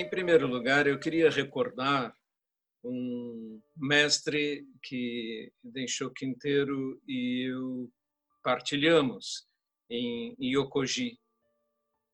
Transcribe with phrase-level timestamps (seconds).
[0.00, 2.16] Em primeiro lugar, eu queria recordar
[2.82, 7.92] um mestre que Densho Quinteiro e eu
[8.42, 9.46] partilhamos
[9.90, 11.20] em Yokoji.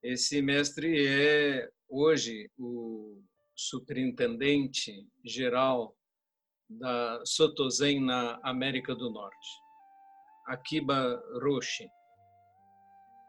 [0.03, 3.22] Esse mestre é hoje o
[3.54, 5.96] superintendente geral
[6.68, 9.48] da Sotozen na América do Norte,
[10.48, 11.89] Akiba Roshi.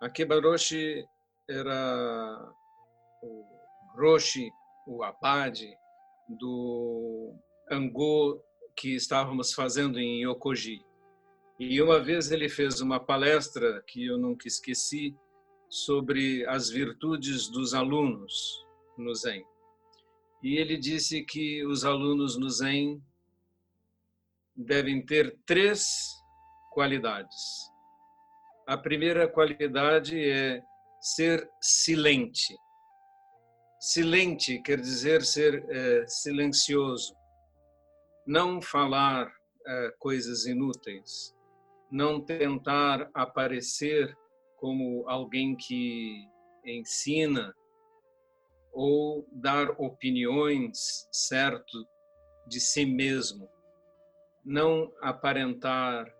[0.01, 1.05] Akiba Roshi
[1.47, 2.51] era
[3.21, 3.56] o
[3.97, 4.51] Roshi,
[4.85, 5.67] o abade
[6.29, 7.33] do
[7.71, 8.39] Angô
[8.75, 10.85] que estávamos fazendo em Yokoji.
[11.59, 15.15] E uma vez ele fez uma palestra que eu nunca esqueci
[15.67, 18.63] sobre as virtudes dos alunos
[18.97, 19.43] no Zen.
[20.43, 23.01] E ele disse que os alunos no Zen
[24.55, 26.21] devem ter três
[26.71, 27.71] qualidades.
[28.67, 30.61] A primeira qualidade é
[31.01, 32.55] ser silente.
[33.89, 37.15] Silente quer dizer ser é, silencioso,
[38.25, 39.33] não falar
[39.65, 41.33] é, coisas inúteis,
[41.89, 44.13] não tentar aparecer
[44.57, 46.27] como alguém que
[46.65, 47.55] ensina
[48.73, 51.87] ou dar opiniões certo
[52.45, 53.49] de si mesmo,
[54.43, 56.13] não aparentar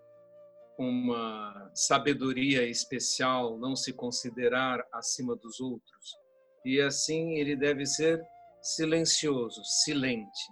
[0.79, 6.27] uma sabedoria especial, não se considerar acima dos outros.
[6.66, 8.22] E assim ele deve ser
[8.61, 10.52] silencioso, silente.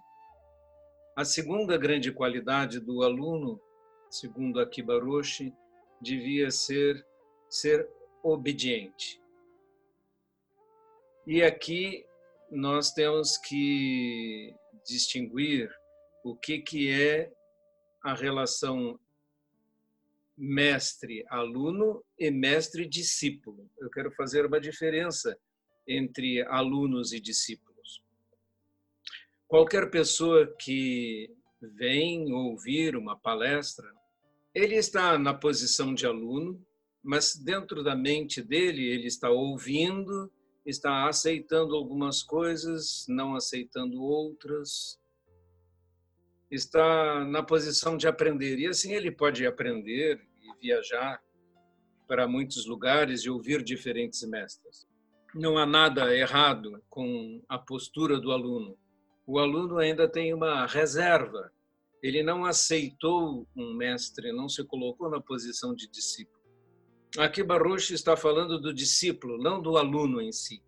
[1.16, 3.60] A segunda grande qualidade do aluno,
[4.10, 5.54] segundo Akiba Roshi,
[6.02, 7.06] devia ser
[7.50, 7.90] ser
[8.24, 9.22] obediente.
[11.26, 12.06] E aqui
[12.52, 14.54] nós temos que
[14.86, 15.70] distinguir
[16.24, 17.32] o que que é
[18.04, 19.00] a relação
[20.38, 23.70] mestre-aluno e mestre-discípulo.
[23.80, 25.38] Eu quero fazer uma diferença
[25.88, 28.02] entre alunos e discípulos.
[29.48, 31.30] Qualquer pessoa que
[31.62, 33.88] vem ouvir uma palestra,
[34.54, 36.66] ele está na posição de aluno,
[37.04, 40.32] mas dentro da mente dele ele está ouvindo,
[40.66, 45.00] está aceitando algumas coisas, não aceitando outras,
[46.50, 48.58] está na posição de aprender.
[48.58, 51.22] E assim ele pode aprender e viajar
[52.08, 54.88] para muitos lugares e ouvir diferentes mestres.
[55.38, 58.78] Não há nada errado com a postura do aluno.
[59.28, 61.52] O aluno ainda tem uma reserva.
[62.02, 66.42] Ele não aceitou um mestre, não se colocou na posição de discípulo.
[67.18, 70.64] Aqui Baruch está falando do discípulo, não do aluno em si.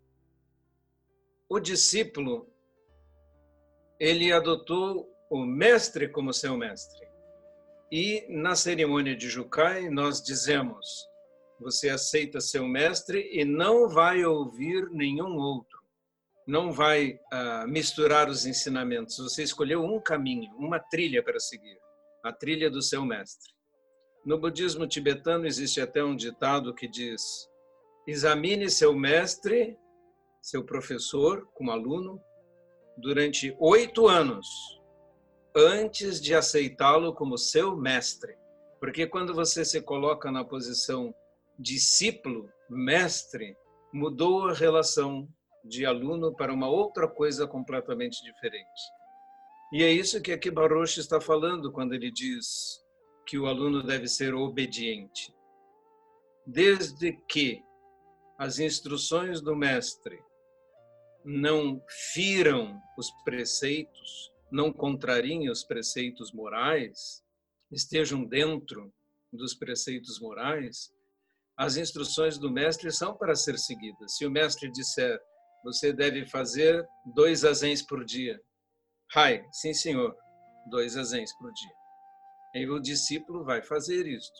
[1.48, 2.46] O discípulo,
[3.98, 7.08] ele adotou o mestre como seu mestre.
[7.90, 11.07] E na cerimônia de Jukai nós dizemos:
[11.60, 15.78] você aceita seu mestre e não vai ouvir nenhum outro.
[16.46, 19.18] Não vai uh, misturar os ensinamentos.
[19.18, 21.78] Você escolheu um caminho, uma trilha para seguir,
[22.24, 23.52] a trilha do seu mestre.
[24.24, 27.22] No budismo tibetano existe até um ditado que diz:
[28.06, 29.76] examine seu mestre,
[30.40, 32.20] seu professor, como aluno,
[32.96, 34.46] durante oito anos
[35.54, 38.36] antes de aceitá-lo como seu mestre.
[38.80, 41.14] Porque quando você se coloca na posição
[41.58, 43.56] discípulo, mestre,
[43.92, 45.28] mudou a relação
[45.64, 48.82] de aluno para uma outra coisa completamente diferente.
[49.72, 52.80] E é isso que aqui Baruch está falando quando ele diz
[53.26, 55.34] que o aluno deve ser obediente.
[56.46, 57.62] Desde que
[58.38, 60.18] as instruções do mestre
[61.24, 61.82] não
[62.14, 67.22] firam os preceitos, não contrariem os preceitos morais,
[67.70, 68.90] estejam dentro
[69.30, 70.90] dos preceitos morais,
[71.58, 74.16] as instruções do mestre são para ser seguidas.
[74.16, 75.20] Se o mestre disser,
[75.64, 78.40] você deve fazer dois azens por dia.
[79.10, 80.16] Rai, sim senhor,
[80.70, 81.72] dois azens por dia.
[82.54, 84.38] E o discípulo vai fazer isto.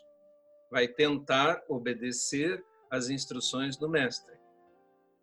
[0.70, 4.38] Vai tentar obedecer às instruções do mestre.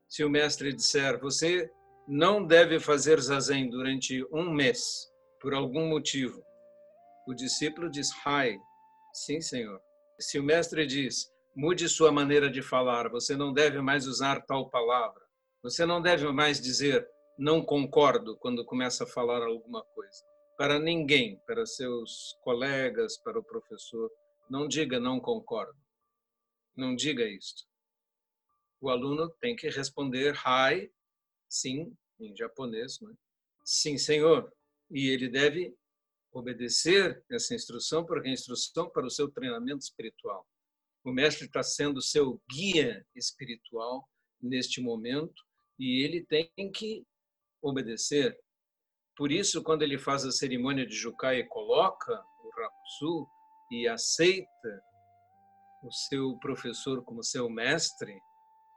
[0.10, 1.72] Se o mestre disser, você
[2.06, 5.10] não deve fazer zazen durante um mês,
[5.40, 6.44] por algum motivo.
[7.26, 8.58] O discípulo diz, Rai,
[9.14, 9.82] sim, senhor.
[10.20, 14.70] Se o mestre diz, mude sua maneira de falar, você não deve mais usar tal
[14.70, 15.24] palavra,
[15.64, 17.08] você não deve mais dizer,
[17.38, 20.24] não concordo, quando começa a falar alguma coisa.
[20.58, 24.12] Para ninguém, para seus colegas, para o professor,
[24.50, 25.78] não diga não concordo.
[26.76, 27.64] Não diga isto.
[28.82, 30.92] O aluno tem que responder, Rai,
[31.50, 33.14] sim, em japonês, né?
[33.64, 34.54] sim, senhor.
[34.92, 35.74] E ele deve
[36.32, 40.46] obedecer essa instrução, porque é instrução para o seu treinamento espiritual.
[41.06, 44.10] O mestre está sendo seu guia espiritual
[44.42, 45.36] neste momento
[45.80, 47.06] e ele tem que
[47.62, 48.36] obedecer.
[49.16, 53.28] Por isso, quando ele faz a cerimônia de Jukai e coloca o Rakusu
[53.72, 54.84] e aceita
[55.84, 58.20] o seu professor como seu mestre,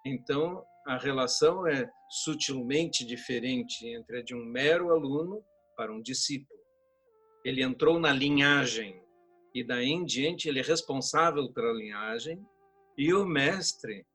[0.04, 5.42] então a relação é sutilmente diferente entre a de um mero aluno
[5.74, 6.60] para um discípulo.
[7.42, 9.02] Ele entrou na linhagem
[9.58, 12.46] e daí em diante ele é responsável pela linhagem
[12.96, 14.06] e o mestre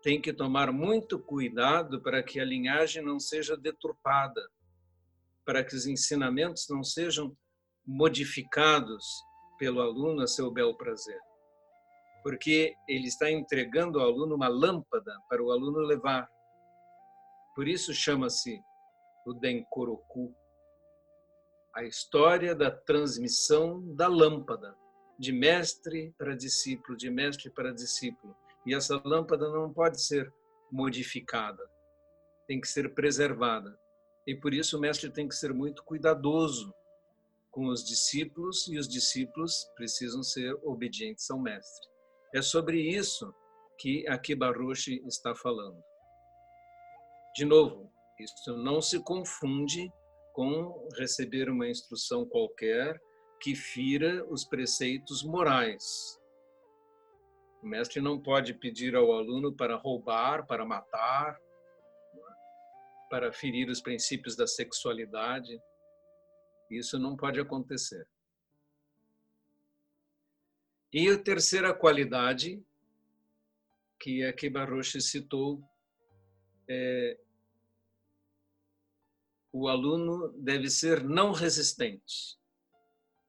[0.00, 4.40] tem que tomar muito cuidado para que a linhagem não seja deturpada,
[5.44, 7.36] para que os ensinamentos não sejam
[7.84, 9.04] modificados
[9.58, 11.18] pelo aluno a seu bel prazer.
[12.22, 16.28] Porque ele está entregando ao aluno uma lâmpada para o aluno levar.
[17.56, 18.60] Por isso chama-se
[19.26, 20.32] o Denkoroku,
[21.74, 24.76] a história da transmissão da lâmpada,
[25.18, 28.34] de mestre para discípulo, de mestre para discípulo.
[28.66, 30.32] E essa lâmpada não pode ser
[30.70, 31.62] modificada,
[32.46, 33.78] tem que ser preservada.
[34.26, 36.72] E por isso o mestre tem que ser muito cuidadoso
[37.50, 41.88] com os discípulos e os discípulos precisam ser obedientes ao mestre.
[42.34, 43.34] É sobre isso
[43.78, 45.82] que aqui Baruch está falando.
[47.34, 49.92] De novo, isso não se confunde
[50.32, 53.00] com receber uma instrução qualquer
[53.42, 56.16] que fira os preceitos morais.
[57.60, 61.36] O mestre não pode pedir ao aluno para roubar, para matar,
[63.10, 65.60] para ferir os princípios da sexualidade.
[66.70, 68.06] Isso não pode acontecer.
[70.92, 72.64] E a terceira qualidade
[73.98, 75.60] que aqui Baruch citou
[76.68, 77.18] é
[79.52, 82.40] o aluno deve ser não resistente.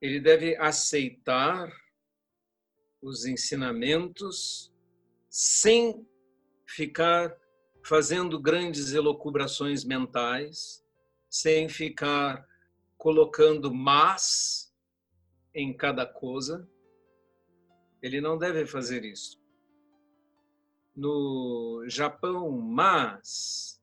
[0.04, 1.72] Ele deve aceitar
[3.02, 4.70] os ensinamentos
[5.30, 6.06] sem
[6.68, 7.34] ficar
[7.86, 10.86] fazendo grandes elocubrações mentais,
[11.30, 12.46] sem ficar
[12.98, 14.76] colocando mas
[15.56, 16.70] em cada coisa.
[18.02, 19.42] Ele não deve fazer isso.
[20.94, 23.82] No Japão, mas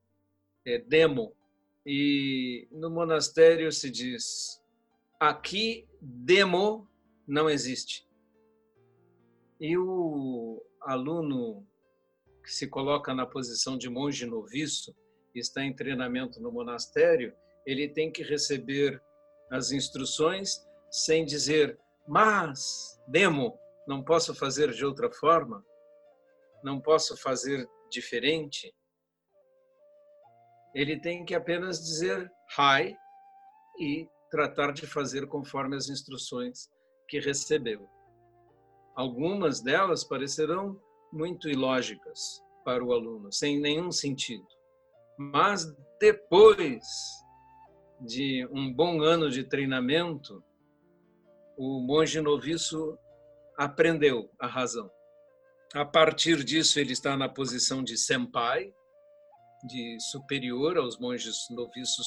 [0.67, 1.35] é demo.
[1.87, 4.60] E no monastério se diz:
[5.21, 6.89] aqui demo
[7.29, 8.09] não existe.
[9.61, 11.67] E o aluno
[12.43, 14.97] que se coloca na posição de monge noviço,
[15.35, 17.35] está em treinamento no monastério,
[17.67, 19.01] ele tem que receber
[19.51, 21.79] as instruções sem dizer,
[22.09, 25.65] mas, demo, não posso fazer de outra forma,
[26.65, 28.75] não posso fazer diferente.
[30.75, 32.97] Ele tem que apenas dizer hi
[33.79, 36.69] e tratar de fazer conforme as instruções
[37.09, 37.89] que recebeu.
[38.95, 40.81] Algumas delas parecerão
[41.13, 44.47] muito ilógicas para o aluno, sem nenhum sentido.
[45.19, 45.67] Mas
[46.01, 46.85] depois
[48.01, 50.43] de um bom ano de treinamento,
[51.57, 52.97] o monge noviço
[53.59, 54.91] aprendeu a razão.
[55.75, 58.73] A partir disso, ele está na posição de senpai,
[59.65, 62.07] de superior aos monges noviços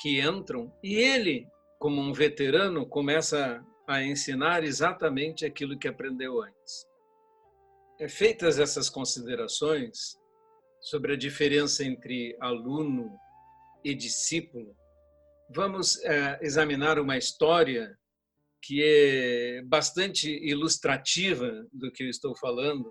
[0.00, 1.48] que entram, e ele,
[1.84, 6.86] como um veterano, começa a ensinar exatamente aquilo que aprendeu antes.
[8.00, 10.18] É, feitas essas considerações
[10.80, 13.14] sobre a diferença entre aluno
[13.84, 14.74] e discípulo,
[15.54, 17.94] vamos é, examinar uma história
[18.62, 22.90] que é bastante ilustrativa do que eu estou falando.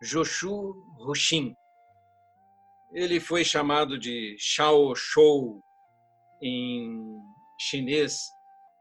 [0.00, 1.52] Joshu Hushin.
[2.92, 5.60] Ele foi chamado de Shao Shou
[6.40, 7.18] em
[7.58, 8.22] chinês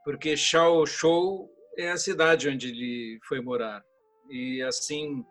[0.04, 3.84] porque Shaoshou é a cidade onde ele foi morar
[4.30, 5.24] e assim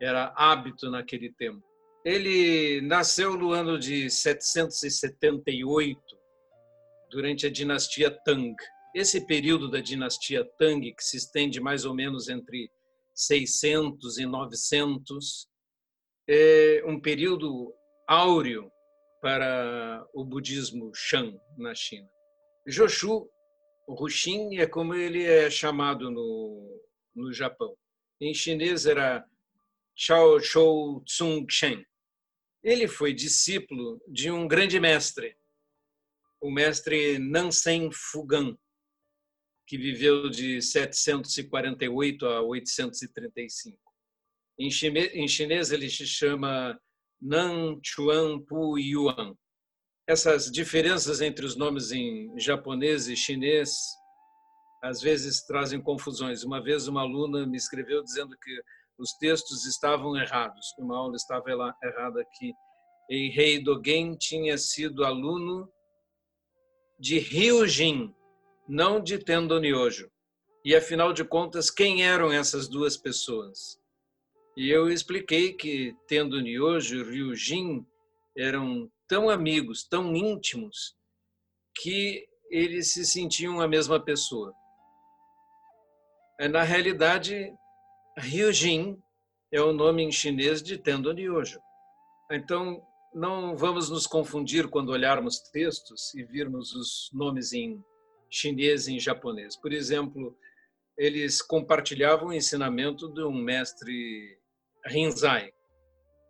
[0.00, 1.62] era hábito naquele tempo.
[2.04, 6.00] Ele nasceu no ano de 778,
[7.10, 8.54] durante a dinastia Tang.
[8.94, 12.70] Esse período da dinastia Tang, que se estende mais ou menos entre
[13.14, 15.48] 600 e 900,
[16.28, 17.74] é um período
[18.06, 18.70] áureo
[19.20, 22.08] para o budismo Shan na China.
[22.70, 23.26] Joshu
[23.88, 26.84] Rushin é como ele é chamado no,
[27.14, 27.74] no Japão.
[28.20, 29.26] Em chinês era
[29.96, 31.82] Chao Shou Tsung Shen.
[32.62, 35.34] Ele foi discípulo de um grande mestre,
[36.42, 38.54] o mestre Nansen Fugan,
[39.66, 43.78] que viveu de 748 a 835.
[44.58, 46.78] Em chinês, em chinês ele se chama
[47.18, 49.34] Nan Chuan Pu Yuan
[50.08, 53.94] essas diferenças entre os nomes em japonês e chinês
[54.82, 56.44] às vezes trazem confusões.
[56.44, 58.62] Uma vez uma aluna me escreveu dizendo que
[58.98, 62.52] os textos estavam errados, que uma aula estava errada aqui
[63.10, 65.66] Eihei Dogen tinha sido aluno
[67.00, 68.14] de Ryujin,
[68.68, 70.10] não de Tendo Nyojo.
[70.62, 73.80] E afinal de contas, quem eram essas duas pessoas?
[74.54, 77.86] E eu expliquei que Tendo Nyojo e Ryujin
[78.36, 80.94] eram tão amigos, tão íntimos,
[81.80, 84.54] que eles se sentiam a mesma pessoa.
[86.50, 87.52] Na realidade,
[88.18, 88.96] Ryujin
[89.52, 91.60] é o nome em chinês de Tendo Nyojo.
[92.30, 92.82] Então,
[93.14, 97.82] não vamos nos confundir quando olharmos textos e virmos os nomes em
[98.30, 99.56] chinês e em japonês.
[99.56, 100.36] Por exemplo,
[100.96, 104.38] eles compartilhavam o ensinamento de um mestre
[104.84, 105.52] Rinzai,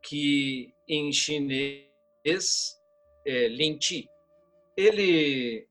[0.04, 1.87] que em chinês
[3.26, 4.08] é Lin Chi.
[4.76, 5.66] Ele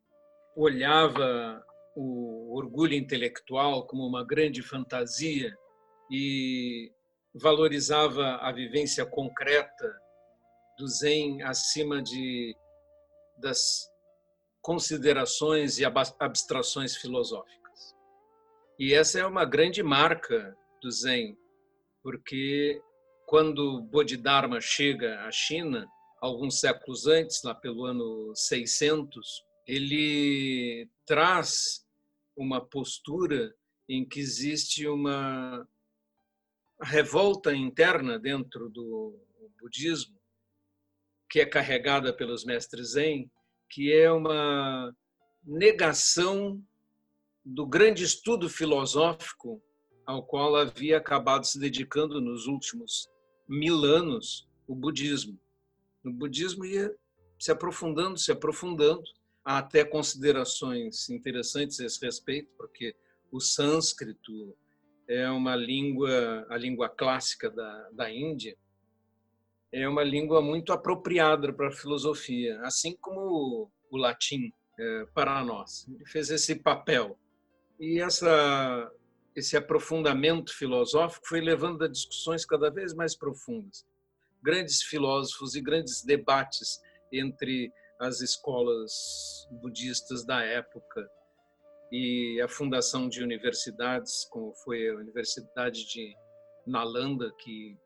[0.55, 1.63] olhava
[1.95, 5.55] o orgulho intelectual como uma grande fantasia
[6.11, 6.91] e
[7.33, 9.99] valorizava a vivência concreta
[10.77, 12.55] do Zen acima de
[13.39, 13.87] das
[14.61, 15.85] considerações e
[16.19, 17.95] abstrações filosóficas.
[18.79, 21.37] E essa é uma grande marca do Zen,
[22.03, 22.81] porque
[23.27, 25.87] quando Bodhidharma chega à China,
[26.19, 31.85] alguns séculos antes, lá pelo ano 600, ele traz
[32.35, 33.55] uma postura
[33.89, 35.67] em que existe uma
[36.81, 39.19] revolta interna dentro do
[39.59, 40.17] budismo
[41.29, 43.29] que é carregada pelos mestres Zen,
[43.69, 44.95] que é uma
[45.43, 46.63] negação
[47.43, 49.61] do grande estudo filosófico
[50.05, 53.09] ao qual havia acabado se dedicando nos últimos
[53.47, 55.37] mil anos o budismo.
[56.09, 56.93] O budismo ia
[57.39, 59.03] se aprofundando, se aprofundando,
[59.43, 62.95] há até considerações interessantes a esse respeito, porque
[63.31, 64.55] o sânscrito
[65.07, 68.57] é uma língua, a língua clássica da, da Índia,
[69.71, 75.87] é uma língua muito apropriada para a filosofia, assim como o latim é, para nós.
[75.87, 77.17] Ele fez esse papel.
[77.79, 78.91] E essa,
[79.35, 83.85] esse aprofundamento filosófico foi levando a discussões cada vez mais profundas.
[84.43, 86.79] Grandes filósofos e grandes debates
[87.11, 91.09] entre as escolas budistas da época
[91.91, 96.15] e a fundação de universidades, como foi a Universidade de
[96.65, 97.77] Nalanda, que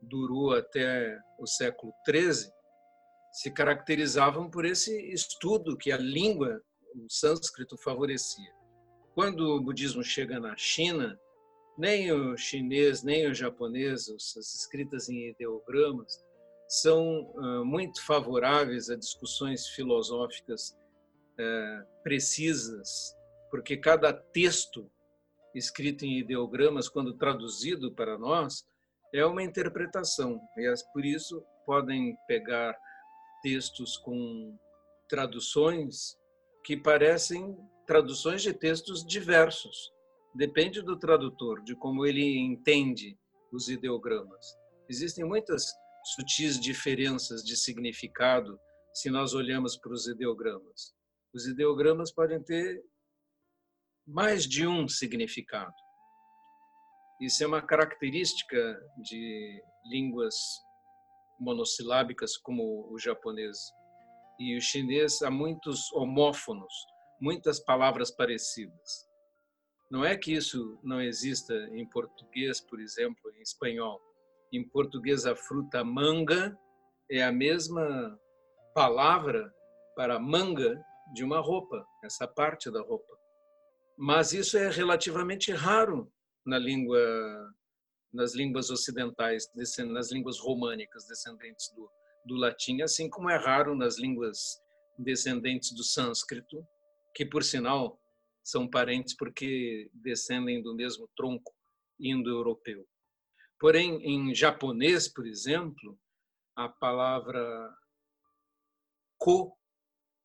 [0.00, 2.50] durou até o século XIII,
[3.32, 6.60] se caracterizavam por esse estudo que a língua,
[6.94, 8.52] o sânscrito, favorecia.
[9.14, 11.18] Quando o budismo chega na China,
[11.76, 16.22] nem o chinês, nem o japonês, as escritas em ideogramas,
[16.68, 17.32] são
[17.64, 20.76] muito favoráveis a discussões filosóficas
[22.02, 23.14] precisas,
[23.50, 24.90] porque cada texto
[25.54, 28.64] escrito em ideogramas, quando traduzido para nós,
[29.12, 30.40] é uma interpretação.
[30.56, 32.74] E por isso podem pegar
[33.42, 34.58] textos com
[35.08, 36.16] traduções
[36.64, 37.54] que parecem
[37.86, 39.92] traduções de textos diversos.
[40.34, 43.18] Depende do tradutor, de como ele entende
[43.52, 44.46] os ideogramas.
[44.88, 45.64] Existem muitas
[46.14, 48.58] sutis diferenças de significado
[48.94, 50.94] se nós olhamos para os ideogramas.
[51.34, 52.82] Os ideogramas podem ter
[54.06, 55.72] mais de um significado.
[57.20, 60.34] Isso é uma característica de línguas
[61.38, 63.56] monossilábicas como o japonês
[64.38, 66.72] e o chinês há muitos homófonos,
[67.20, 69.11] muitas palavras parecidas.
[69.92, 74.00] Não é que isso não exista em português, por exemplo, em espanhol.
[74.50, 76.58] Em português a fruta manga
[77.10, 78.18] é a mesma
[78.74, 79.54] palavra
[79.94, 80.82] para manga
[81.12, 83.18] de uma roupa, essa parte da roupa.
[83.98, 86.10] Mas isso é relativamente raro
[86.46, 86.98] na língua
[88.14, 89.46] nas línguas ocidentais,
[89.90, 91.90] nas línguas românicas descendentes do,
[92.24, 94.58] do latim, assim como é raro nas línguas
[94.98, 96.66] descendentes do sânscrito,
[97.14, 98.01] que por sinal
[98.42, 101.54] são parentes porque descendem do mesmo tronco
[101.98, 102.86] indo-europeu.
[103.58, 105.98] Porém, em japonês, por exemplo,
[106.56, 107.72] a palavra
[109.18, 109.56] ko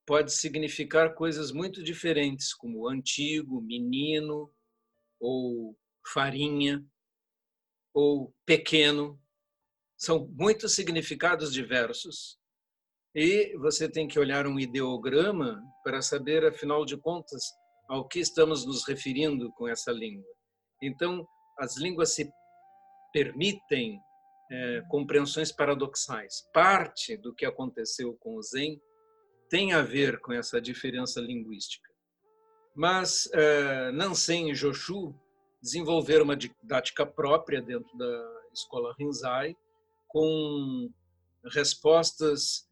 [0.05, 4.51] pode significar coisas muito diferentes, como antigo, menino
[5.19, 5.77] ou
[6.13, 6.83] farinha
[7.93, 9.21] ou pequeno.
[9.95, 12.39] São muitos significados diversos.
[13.13, 17.43] E você tem que olhar um ideograma para saber, afinal de contas,
[17.87, 20.29] ao que estamos nos referindo com essa língua.
[20.81, 21.27] Então,
[21.57, 22.29] as línguas se
[23.13, 23.99] permitem
[24.51, 26.47] é, compreensões paradoxais.
[26.53, 28.79] Parte do que aconteceu com o Zen
[29.49, 31.89] tem a ver com essa diferença linguística.
[32.75, 35.15] Mas é, Nansen e Joshu
[35.61, 39.55] desenvolver uma didática própria dentro da escola Rinzai,
[40.07, 40.91] com
[41.51, 42.67] respostas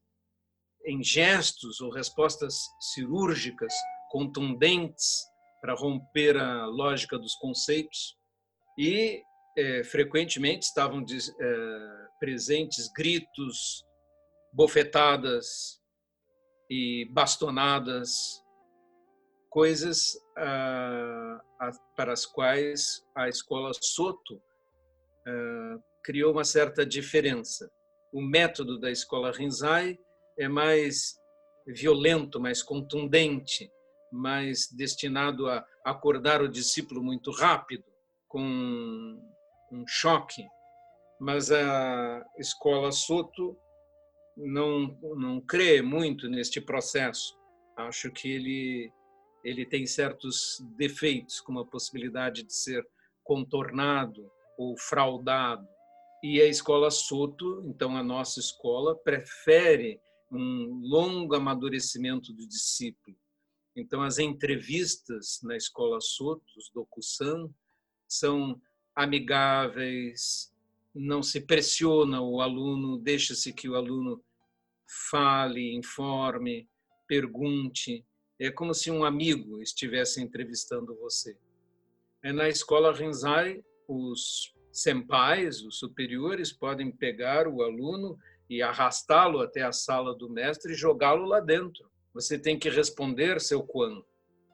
[0.85, 2.55] em gestos ou respostas
[2.93, 3.73] cirúrgicas,
[4.15, 5.25] contundentes,
[5.59, 8.15] para romper a lógica dos conceitos.
[8.79, 9.21] E,
[9.57, 13.83] é, frequentemente, estavam é, presentes gritos,
[14.53, 15.81] bofetadas
[16.69, 18.41] e bastonadas,
[19.49, 21.41] coisas ah,
[21.97, 24.41] para as quais a escola Soto
[25.27, 27.69] ah, criou uma certa diferença.
[28.13, 29.99] O método da escola Rinzai
[30.39, 31.15] é mais
[31.67, 33.69] violento, mais contundente,
[34.15, 37.83] mais destinado a acordar o discípulo muito rápido,
[38.27, 38.41] com
[39.71, 40.45] um choque.
[41.19, 43.57] Mas a escola Soto
[44.35, 47.37] não, não crê muito neste processo.
[47.77, 48.91] Acho que ele,
[49.43, 52.85] ele tem certos defeitos, como a possibilidade de ser
[53.23, 55.67] contornado ou fraudado.
[56.23, 59.99] E a escola Soto, então a nossa escola, prefere
[60.31, 63.15] um longo amadurecimento do discípulo.
[63.75, 67.49] Então, as entrevistas na escola Soto, os Dokusan,
[68.07, 68.61] são
[68.95, 70.53] amigáveis,
[70.93, 74.23] não se pressiona o aluno, deixa-se que o aluno
[75.09, 76.69] fale, informe,
[77.05, 78.05] pergunte.
[78.39, 81.37] É como se um amigo estivesse entrevistando você.
[82.23, 88.17] É na escola Rinzai, os senpais, os superiores, podem pegar o aluno
[88.49, 91.89] e arrastá-lo até a sala do mestre e jogá-lo lá dentro.
[92.15, 94.05] Você tem que responder seu quando.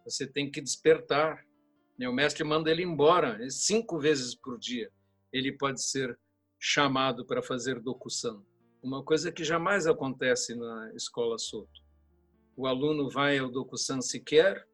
[0.03, 1.45] Você tem que despertar.
[1.99, 4.91] O mestre manda ele embora cinco vezes por dia.
[5.31, 6.19] Ele pode ser
[6.59, 8.43] chamado para fazer docução.
[8.81, 11.79] Uma coisa que jamais acontece na escola Soto.
[12.57, 14.67] O aluno vai ao docução sequer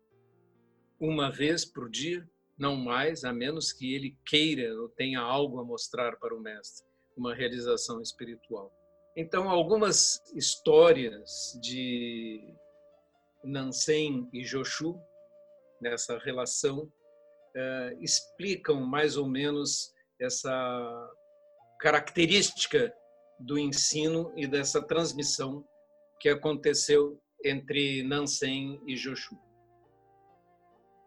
[0.97, 2.25] uma vez por dia,
[2.57, 6.87] não mais, a menos que ele queira ou tenha algo a mostrar para o mestre,
[7.17, 8.71] uma realização espiritual.
[9.15, 12.55] Então, algumas histórias de
[13.43, 14.99] Nansen e Joshu,
[15.81, 16.91] nessa relação,
[17.55, 21.09] eh, explicam mais ou menos essa
[21.79, 22.93] característica
[23.39, 25.63] do ensino e dessa transmissão
[26.19, 29.37] que aconteceu entre Nansen e Joshu.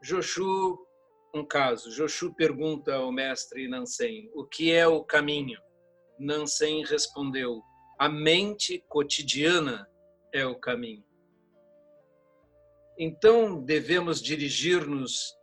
[0.02, 0.78] Joshu,
[1.34, 5.60] um caso, Joshu pergunta ao mestre Nansen: "O que é o caminho?"
[6.18, 7.60] Nansen respondeu:
[8.00, 9.86] a mente cotidiana
[10.32, 11.04] é o caminho.
[13.02, 15.34] Então, devemos dirigir-nos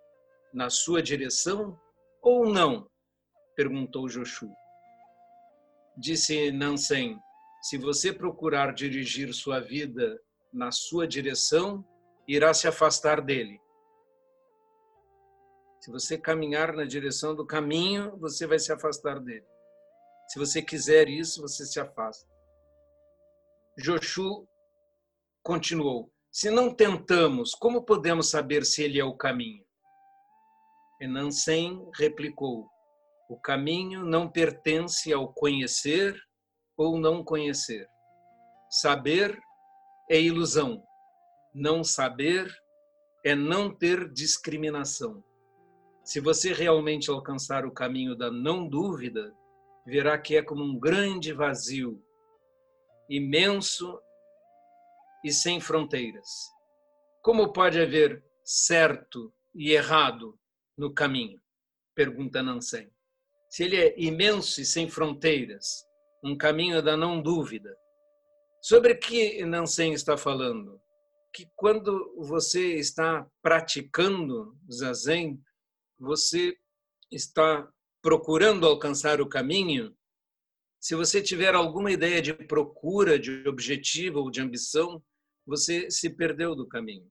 [0.54, 1.76] na sua direção
[2.22, 2.88] ou não?
[3.56, 4.48] perguntou Joshu.
[5.98, 7.20] Disse Nansen:
[7.64, 10.22] se você procurar dirigir sua vida
[10.54, 11.84] na sua direção,
[12.28, 13.60] irá se afastar dele.
[15.82, 19.48] Se você caminhar na direção do caminho, você vai se afastar dele.
[20.28, 22.30] Se você quiser isso, você se afasta.
[23.80, 24.48] Joshu
[25.42, 29.66] continuou: Se não tentamos, como podemos saber se ele é o caminho?
[31.02, 32.70] Enansen replicou:
[33.28, 36.16] O caminho não pertence ao conhecer
[36.78, 37.90] ou não conhecer.
[38.70, 39.36] Saber
[40.12, 40.84] é ilusão.
[41.56, 42.56] Não saber
[43.26, 45.24] é não ter discriminação.
[46.04, 49.36] Se você realmente alcançar o caminho da não dúvida,
[49.88, 52.00] verá que é como um grande vazio
[53.10, 54.00] imenso
[55.24, 56.28] e sem fronteiras.
[57.22, 60.40] Como pode haver certo e errado
[60.78, 61.42] no caminho?
[61.96, 62.90] Pergunta Nansen.
[63.50, 65.86] Se ele é imenso e sem fronteiras,
[66.24, 67.76] um caminho da não dúvida.
[68.62, 70.80] Sobre que Nansen está falando?
[71.34, 75.42] Que quando você está praticando zazen,
[76.00, 76.58] você
[77.12, 77.68] está
[78.02, 79.96] procurando alcançar o caminho
[80.80, 85.04] se você tiver alguma ideia de procura, de objetivo ou de ambição,
[85.48, 87.10] você se perdeu do caminho.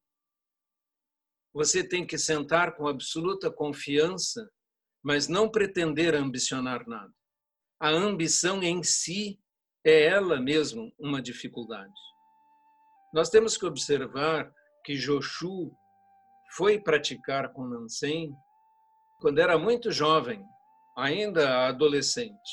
[1.55, 4.47] Você tem que sentar com absoluta confiança,
[5.03, 7.13] mas não pretender ambicionar nada.
[7.81, 9.41] A ambição em si
[9.83, 11.95] é ela mesma uma dificuldade.
[13.15, 14.53] Nós temos que observar
[14.85, 15.75] que Joshu
[16.57, 18.35] foi praticar com Nansen
[19.21, 20.45] quando era muito jovem,
[20.97, 22.53] ainda adolescente.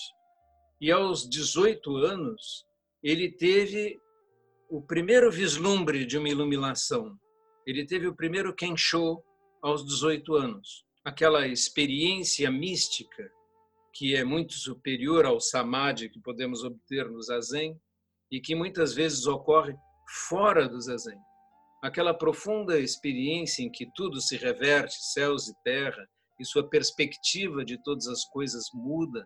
[0.79, 2.65] E aos 18 anos,
[3.03, 3.99] ele teve
[4.73, 7.15] o primeiro vislumbre de uma iluminação.
[7.63, 9.21] Ele teve o primeiro Kensho
[9.61, 10.83] aos 18 anos.
[11.05, 13.29] Aquela experiência mística
[13.93, 17.79] que é muito superior ao samadhi que podemos obter no zazen
[18.31, 19.75] e que muitas vezes ocorre
[20.27, 21.19] fora do zazen.
[21.83, 26.03] Aquela profunda experiência em que tudo se reverte, céus e terra,
[26.39, 29.23] e sua perspectiva de todas as coisas muda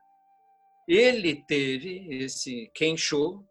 [0.87, 3.43] ele teve esse Kensho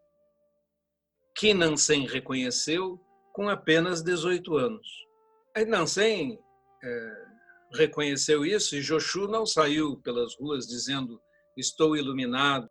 [1.36, 2.98] que Nansen reconheceu
[3.32, 4.86] com apenas 18 anos.
[5.54, 6.38] Aí Nansen
[6.82, 7.24] é,
[7.74, 11.20] reconheceu isso e Joshu não saiu pelas ruas dizendo
[11.56, 12.68] estou iluminado,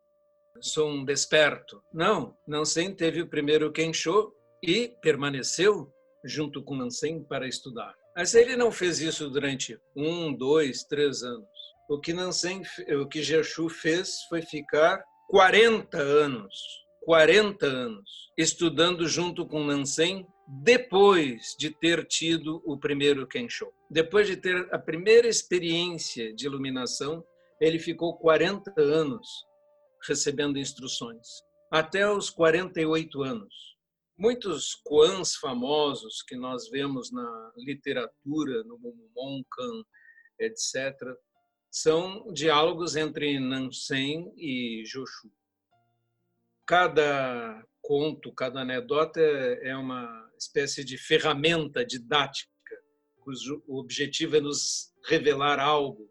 [0.62, 1.82] sou um desperto.
[1.94, 4.32] Não, Nansen teve o primeiro Kensho
[4.64, 5.92] e permaneceu
[6.24, 7.94] junto com Nansen para estudar.
[8.16, 11.48] Mas ele não fez isso durante um, dois, três anos.
[11.88, 12.64] O que Nansen,
[13.00, 21.56] o que Joshu fez foi ficar 40 anos, 40 anos, estudando junto com Nansen depois
[21.58, 23.72] de ter tido o primeiro Kensho.
[23.90, 27.24] Depois de ter a primeira experiência de iluminação,
[27.62, 29.28] ele ficou 40 anos
[30.08, 33.54] recebendo instruções, até os 48 anos.
[34.18, 38.80] Muitos koans famosos que nós vemos na literatura, no
[39.16, 39.84] Monkan,
[40.40, 40.96] etc.,
[41.70, 45.30] são diálogos entre Nansen e Joshu.
[46.66, 52.50] Cada conto, cada anedota é uma espécie de ferramenta didática,
[53.20, 56.10] cujo objetivo é nos revelar algo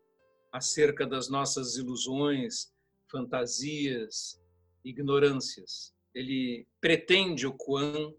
[0.52, 2.72] acerca das nossas ilusões,
[3.10, 4.40] fantasias,
[4.84, 5.92] ignorâncias.
[6.14, 8.12] Ele pretende, o Kuan,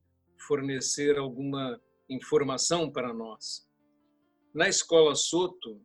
[0.46, 3.66] fornecer alguma informação para nós.
[4.54, 5.82] Na escola Soto,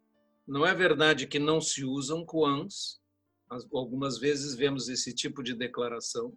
[0.46, 2.99] não é verdade que não se usam Kuans,
[3.72, 6.36] algumas vezes vemos esse tipo de declaração.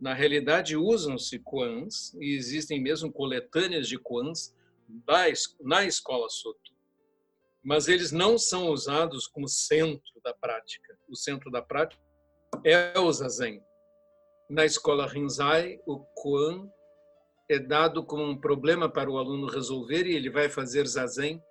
[0.00, 4.54] Na realidade, usam-se Kuans, e existem mesmo coletâneas de Kuans
[5.60, 6.76] na escola Soto.
[7.62, 10.96] Mas eles não são usados como centro da prática.
[11.08, 12.00] O centro da prática
[12.64, 13.60] é o Zazen.
[14.48, 16.70] Na escola Rinzai, o Kuan
[17.50, 21.42] é dado como um problema para o aluno resolver e ele vai fazer Zazen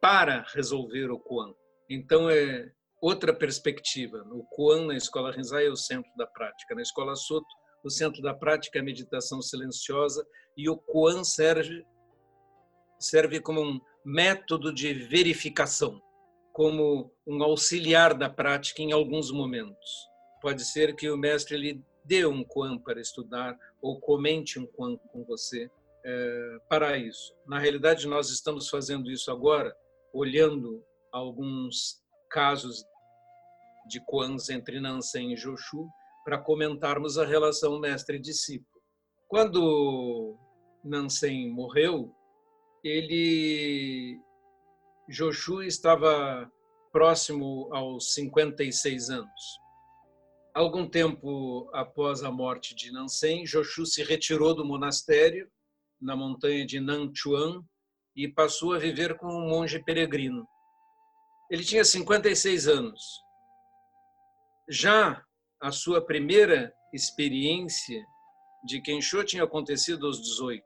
[0.00, 1.54] para resolver o Kuan.
[1.88, 2.70] Então, é
[3.02, 4.24] outra perspectiva.
[4.30, 6.72] O Kuan na escola Rinzai é o centro da prática.
[6.72, 7.44] Na escola Soto,
[7.82, 10.24] o centro da prática é a meditação silenciosa
[10.56, 11.84] e o Kuan serve,
[13.00, 16.00] serve como um método de verificação,
[16.52, 20.08] como um auxiliar da prática em alguns momentos.
[20.40, 24.96] Pode ser que o mestre lhe dê um Kuan para estudar ou comente um Kuan
[24.96, 25.68] com você
[26.04, 27.34] é, para isso.
[27.48, 29.74] Na realidade, nós estamos fazendo isso agora
[30.12, 32.84] olhando alguns casos
[33.86, 35.88] de Quans entre Nansen e Joshu
[36.24, 38.82] para comentarmos a relação mestre-discípulo.
[39.28, 40.36] Quando
[40.84, 42.14] Nansen morreu,
[42.84, 44.20] ele
[45.08, 46.50] Joshu estava
[46.92, 49.62] próximo aos 56 anos.
[50.54, 55.50] Algum tempo após a morte de Nansen, Joshu se retirou do monastério
[56.00, 57.64] na montanha de Nanchuan
[58.14, 60.46] e passou a viver como um monge peregrino.
[61.50, 63.02] Ele tinha 56 anos.
[64.68, 65.22] Já
[65.60, 68.04] a sua primeira experiência
[68.64, 70.64] de Kensho tinha acontecido aos 18.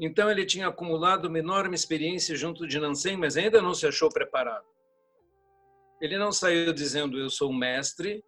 [0.00, 4.08] Então ele tinha acumulado uma enorme experiência junto de Nansen, mas ainda não se achou
[4.10, 4.66] preparado.
[6.00, 8.22] Ele não saiu dizendo eu sou um mestre,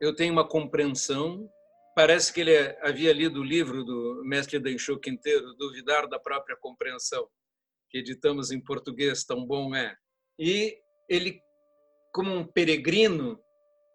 [0.00, 1.48] eu tenho uma compreensão,
[1.94, 7.28] Parece que ele havia lido o livro do mestre Denchou Quinteiro, Duvidar da Própria Compreensão,
[7.88, 9.94] que editamos em português, tão bom é.
[10.36, 10.76] E
[11.08, 11.40] ele,
[12.14, 13.42] como um peregrino,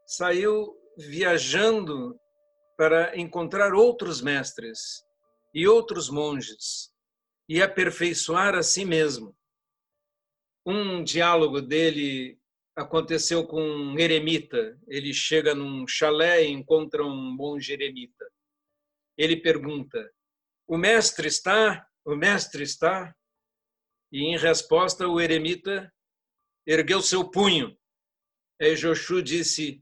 [0.05, 2.19] saiu viajando
[2.77, 5.01] para encontrar outros mestres
[5.53, 6.91] e outros monges
[7.47, 9.33] e aperfeiçoar a si mesmo.
[10.65, 12.37] Um diálogo dele
[12.75, 14.77] aconteceu com um eremita.
[14.89, 18.25] Ele chega num chalé e encontra um monge eremita.
[19.17, 20.11] Ele pergunta:
[20.67, 21.87] O mestre está?
[22.03, 23.15] O mestre está?
[24.11, 25.89] E em resposta, o eremita
[26.67, 27.78] ergueu seu punho.
[28.59, 29.81] E Joshu disse: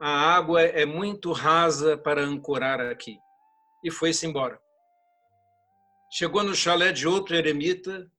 [0.00, 3.18] A água é muito rasa para ancorar aqui.
[3.84, 4.58] E foi-se embora.
[6.10, 8.10] Chegou no chalé de outro eremita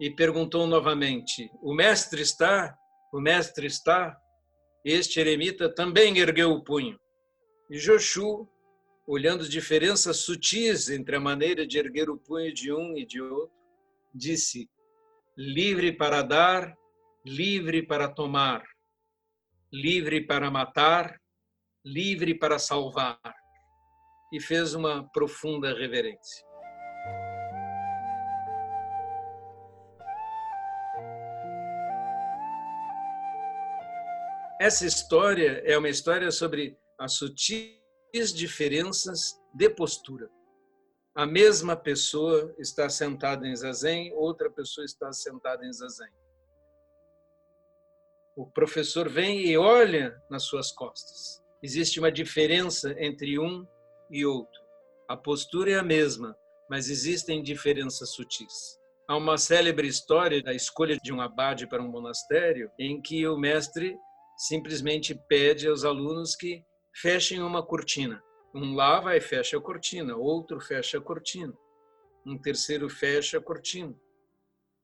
[0.00, 2.76] e perguntou novamente: O mestre está?
[3.12, 4.14] o mestre está,
[4.84, 6.98] este eremita também ergueu o punho.
[7.70, 8.46] E Joshu,
[9.06, 13.56] olhando diferenças sutis entre a maneira de erguer o punho de um e de outro,
[14.14, 14.68] disse:
[15.36, 16.76] livre para dar,
[17.24, 18.62] livre para tomar,
[19.72, 21.20] livre para matar,
[21.84, 23.18] livre para salvar.
[24.32, 26.44] E fez uma profunda reverência.
[34.60, 37.78] Essa história é uma história sobre as sutis
[38.34, 40.28] diferenças de postura.
[41.14, 46.10] A mesma pessoa está sentada em zazen, outra pessoa está sentada em zazen.
[48.36, 51.42] O professor vem e olha nas suas costas.
[51.62, 53.66] Existe uma diferença entre um
[54.10, 54.60] e outro.
[55.08, 56.36] A postura é a mesma,
[56.68, 58.78] mas existem diferenças sutis.
[59.08, 63.38] Há uma célebre história da escolha de um abade para um monastério, em que o
[63.38, 63.96] mestre
[64.36, 66.62] simplesmente pede aos alunos que
[67.00, 68.22] fechem uma cortina.
[68.54, 71.54] Um lá vai e fecha a cortina, outro fecha a cortina,
[72.26, 73.94] um terceiro fecha a cortina.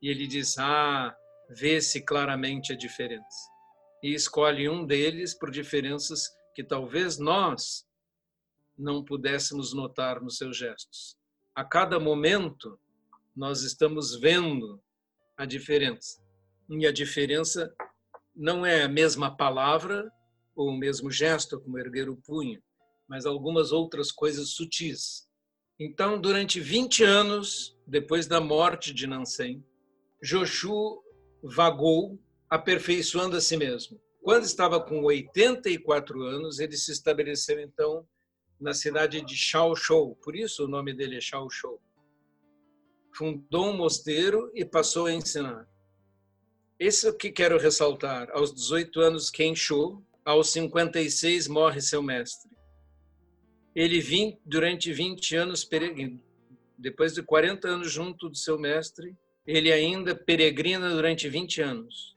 [0.01, 1.15] E ele diz: Ah,
[1.49, 3.51] vê-se claramente a diferença.
[4.03, 7.87] E escolhe um deles por diferenças que talvez nós
[8.77, 11.17] não pudéssemos notar nos seus gestos.
[11.55, 12.79] A cada momento,
[13.35, 14.83] nós estamos vendo
[15.37, 16.21] a diferença.
[16.69, 17.75] E a diferença
[18.35, 20.11] não é a mesma palavra
[20.55, 22.63] ou o mesmo gesto, como erguer o punho,
[23.09, 25.29] mas algumas outras coisas sutis.
[25.79, 29.65] Então, durante 20 anos, depois da morte de Nansen,
[30.23, 31.02] Joshu
[31.43, 34.01] vagou, aperfeiçoando a si mesmo.
[34.23, 38.07] Quando estava com 84 anos, ele se estabeleceu então
[38.61, 41.81] na cidade de Shaoshou, por isso o nome dele é Shaoshou.
[43.13, 45.69] Fundou um mosteiro e passou a ensinar.
[46.79, 48.31] Esse é o que quero ressaltar.
[48.31, 52.51] Aos 18 anos, Kensho, aos 56 morre seu mestre.
[53.75, 56.23] Ele durante 20 anos peregrino.
[56.79, 62.15] Depois de 40 anos junto do seu mestre, ele ainda peregrina durante 20 anos.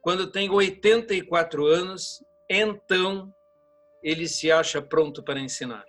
[0.00, 3.32] Quando tem 84 anos, então
[4.02, 5.84] ele se acha pronto para ensinar.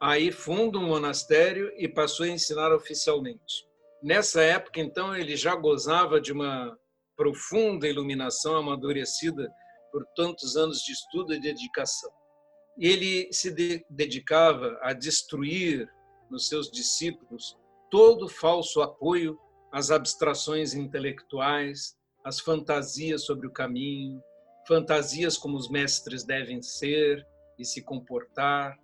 [0.00, 3.66] Aí funda um monastério e passou a ensinar oficialmente.
[4.00, 6.78] Nessa época, então, ele já gozava de uma
[7.16, 9.50] profunda iluminação amadurecida
[9.90, 12.10] por tantos anos de estudo e dedicação.
[12.78, 15.88] Ele se de dedicava a destruir
[16.30, 17.58] nos seus discípulos
[17.90, 19.36] todo falso apoio
[19.72, 24.22] às abstrações intelectuais, às fantasias sobre o caminho,
[24.66, 27.26] fantasias como os mestres devem ser
[27.58, 28.78] e se comportar,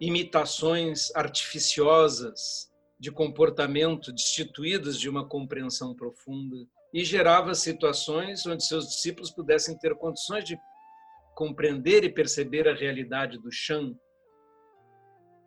[0.00, 6.56] imitações artificiosas de comportamento destituídas de uma compreensão profunda
[6.92, 10.58] e gerava situações onde seus discípulos pudessem ter condições de
[11.34, 13.94] compreender e perceber a realidade do Shan.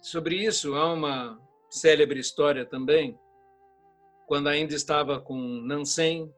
[0.01, 3.17] Sobre isso há uma célebre história também.
[4.27, 6.31] Quando ainda estava com Nansen,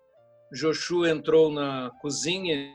[0.51, 2.73] Joshu entrou na cozinha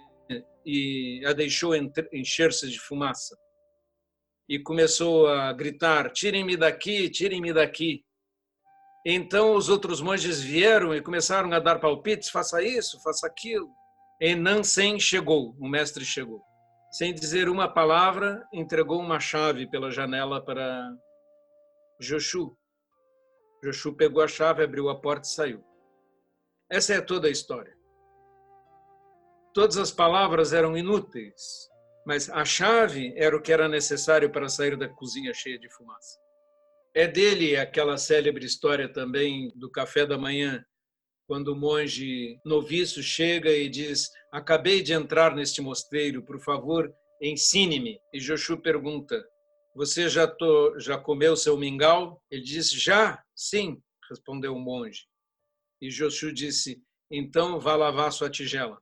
[0.64, 1.74] e a deixou
[2.12, 3.36] encher-se de fumaça
[4.50, 8.04] e começou a gritar: tirem-me daqui, tirem-me daqui.
[9.06, 13.70] Então os outros monges vieram e começaram a dar palpites: faça isso, faça aquilo.
[14.20, 16.42] E Nansen chegou, o mestre chegou.
[16.90, 20.92] Sem dizer uma palavra, entregou uma chave pela janela para
[22.00, 22.56] Joshu.
[23.62, 25.64] Joshu pegou a chave, abriu a porta e saiu.
[26.70, 27.76] Essa é toda a história.
[29.52, 31.70] Todas as palavras eram inúteis
[32.04, 36.18] mas a chave era o que era necessário para sair da cozinha cheia de fumaça.
[36.94, 40.64] É dele aquela célebre história também do café da manhã,
[41.26, 46.92] quando o monge noviço chega e diz: Acabei de entrar neste mosteiro, por favor,
[47.22, 48.00] ensine-me.
[48.12, 49.22] E Joshu pergunta:
[49.76, 52.20] Você já, to, já comeu seu mingau?
[52.28, 55.06] Ele diz: Já, sim, respondeu o monge.
[55.80, 58.80] E Joshu disse: Então vá lavar sua tigela.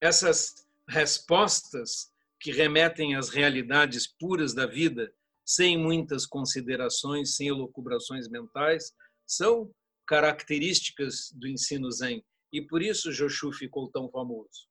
[0.00, 2.10] Essas respostas
[2.40, 5.12] que remetem às realidades puras da vida,
[5.44, 8.94] sem muitas considerações, sem elucubrações mentais,
[9.26, 9.70] são
[10.06, 12.24] características do ensino Zen.
[12.52, 14.68] E por isso Joshu ficou tão famoso.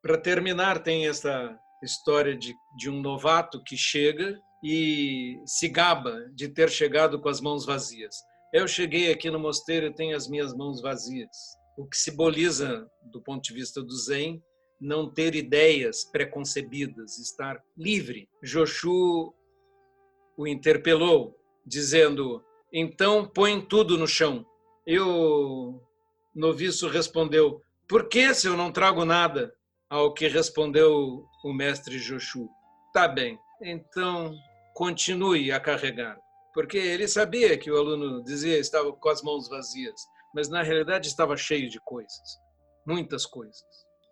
[0.00, 6.48] Para terminar, tem essa história de, de um novato que chega e se gaba de
[6.48, 8.16] ter chegado com as mãos vazias.
[8.52, 13.20] Eu cheguei aqui no mosteiro e tenho as minhas mãos vazias o que simboliza, do
[13.20, 14.42] ponto de vista do Zen,
[14.80, 18.28] não ter ideias preconcebidas, estar livre.
[18.42, 19.34] Joshu
[20.36, 22.42] o interpelou, dizendo:
[22.72, 24.44] então põe tudo no chão.
[24.86, 25.80] E o
[26.34, 29.54] noviço respondeu: por que se eu não trago nada?
[29.88, 32.48] Ao que respondeu o mestre Joshu:
[32.92, 34.34] tá bem, então
[34.74, 36.18] continue a carregar.
[36.54, 40.00] Porque ele sabia que o aluno dizia estava com as mãos vazias
[40.36, 42.38] mas na realidade estava cheio de coisas,
[42.86, 43.64] muitas coisas.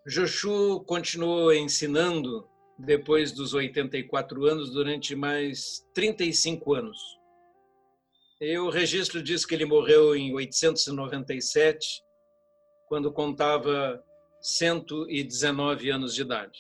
[0.07, 6.99] Joshu continuou ensinando depois dos 84 anos durante mais 35 anos.
[8.41, 12.03] E o registro diz que ele morreu em 897,
[12.89, 14.03] quando contava
[14.41, 16.59] 119 anos de idade.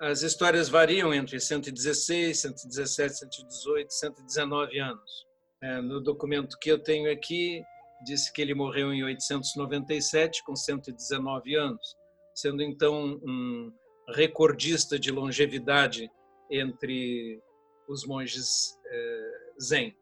[0.00, 5.26] As histórias variam entre 116, 117, 118, 119 anos.
[5.60, 7.62] É, no documento que eu tenho aqui,
[8.04, 11.96] disse que ele morreu em 897, com 119 anos,
[12.34, 13.72] sendo então um
[14.14, 16.08] recordista de longevidade
[16.50, 17.42] entre
[17.88, 19.96] os monges eh, Zen.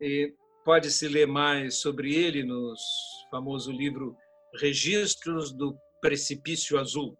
[0.00, 0.34] E
[0.64, 2.74] pode-se ler mais sobre ele no
[3.30, 4.16] famoso livro
[4.60, 7.16] Registros do Precipício Azul,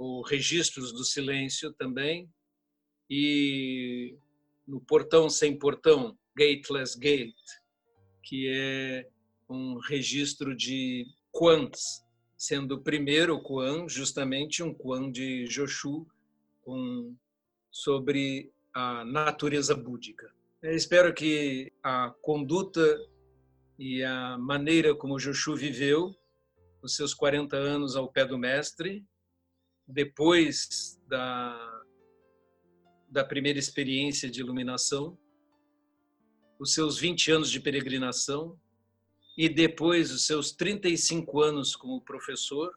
[0.00, 2.26] ou Registros do Silêncio também,
[3.10, 4.16] e
[4.66, 7.34] no Portão Sem Portão, Gateless Gate,
[8.22, 9.06] que é
[9.46, 12.02] um registro de Quans,
[12.34, 16.06] sendo o primeiro Quan justamente um Quan de Joshu
[16.62, 17.14] com,
[17.70, 20.32] sobre a natureza búdica.
[20.62, 22.80] Eu espero que a conduta
[23.78, 26.16] e a maneira como Joshu viveu
[26.80, 29.04] os seus 40 anos ao pé do mestre,
[29.92, 31.82] depois da,
[33.08, 35.18] da primeira experiência de iluminação,
[36.58, 38.58] os seus 20 anos de peregrinação
[39.36, 42.72] e depois os seus 35 anos como professor,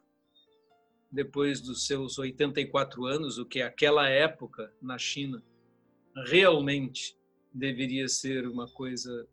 [1.10, 5.42] depois dos seus 84 anos, o que aquela época na China
[6.26, 7.16] realmente
[7.52, 9.28] deveria ser uma coisa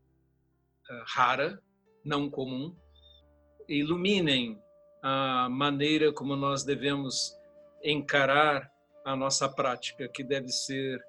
[0.90, 1.62] eh, rara,
[2.06, 2.76] não comum,
[3.68, 4.62] iluminem
[5.02, 7.34] a maneira como nós devemos
[7.84, 8.70] encarar
[9.06, 11.00] a nossa prática, que deve ser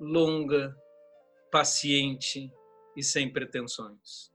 [0.00, 0.74] longa,
[1.50, 2.52] paciente
[2.96, 4.32] e sem pretensões.